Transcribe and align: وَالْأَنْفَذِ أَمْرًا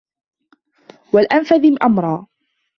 وَالْأَنْفَذِ 1.13 1.77
أَمْرًا 1.83 2.27